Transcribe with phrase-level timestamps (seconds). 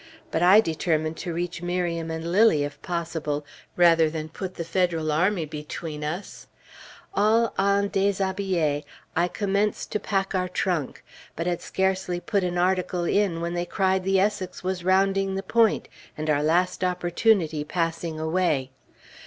[0.31, 5.11] But I determined to reach Miriam and Lilly if possible, rather than put the Federal
[5.11, 6.47] army between us.
[7.13, 8.83] All en déshabillé,
[9.15, 13.65] I commenced to pack our trunk, but had scarcely put an article in when they
[13.67, 15.87] cried the Essex was rounding the point,
[16.17, 18.71] and our last opportunity passing away.